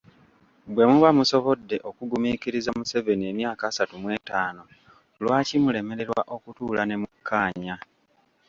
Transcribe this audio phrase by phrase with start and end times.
[0.73, 4.63] Bwe muba musobodde okugumiikiriza Museveni emyaka asatu mwetaano,
[5.21, 7.75] lwaki mulemererwa okutuula ne mukkaanya.